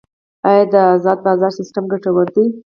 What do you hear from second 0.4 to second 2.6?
آیا د ازاد بازار سیستم ګټور دی؟